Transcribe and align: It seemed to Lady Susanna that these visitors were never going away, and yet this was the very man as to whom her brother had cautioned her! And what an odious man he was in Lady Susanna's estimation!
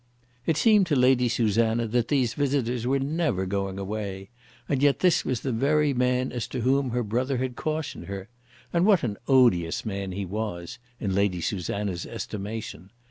It 0.47 0.57
seemed 0.57 0.87
to 0.87 0.95
Lady 0.95 1.29
Susanna 1.29 1.85
that 1.85 2.07
these 2.07 2.33
visitors 2.33 2.87
were 2.87 2.97
never 2.97 3.45
going 3.45 3.77
away, 3.77 4.31
and 4.67 4.81
yet 4.81 5.01
this 5.01 5.23
was 5.23 5.41
the 5.41 5.51
very 5.51 5.93
man 5.93 6.31
as 6.31 6.47
to 6.47 6.61
whom 6.61 6.89
her 6.89 7.03
brother 7.03 7.37
had 7.37 7.55
cautioned 7.55 8.05
her! 8.07 8.27
And 8.73 8.83
what 8.87 9.03
an 9.03 9.17
odious 9.27 9.85
man 9.85 10.11
he 10.11 10.25
was 10.25 10.79
in 10.99 11.13
Lady 11.13 11.39
Susanna's 11.39 12.07
estimation! 12.07 12.89